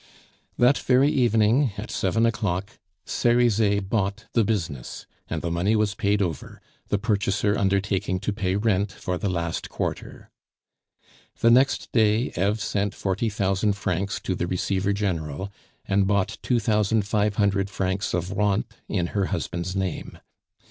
That 0.57 0.79
very 0.79 1.09
evening, 1.09 1.73
at 1.77 1.91
seven 1.91 2.25
o'clock, 2.25 2.79
Cerizet 3.05 3.87
bought 3.87 4.25
the 4.33 4.43
business, 4.43 5.05
and 5.29 5.43
the 5.43 5.51
money 5.51 5.75
was 5.75 5.93
paid 5.93 6.23
over, 6.23 6.59
the 6.87 6.97
purchaser 6.97 7.55
undertaking 7.55 8.19
to 8.21 8.33
pay 8.33 8.55
rent 8.55 8.91
for 8.91 9.19
the 9.19 9.29
last 9.29 9.69
quarter. 9.69 10.31
The 11.41 11.51
next 11.51 11.91
day 11.91 12.33
Eve 12.35 12.59
sent 12.59 12.95
forty 12.95 13.29
thousand 13.29 13.73
francs 13.73 14.19
to 14.21 14.33
the 14.33 14.47
Receiver 14.47 14.91
General, 14.91 15.51
and 15.85 16.07
bought 16.07 16.39
two 16.41 16.59
thousand 16.59 17.05
five 17.05 17.35
hundred 17.35 17.69
francs 17.69 18.15
of 18.15 18.31
rentes 18.31 18.63
in 18.89 19.05
her 19.13 19.25
husband's 19.25 19.75
name. 19.75 20.17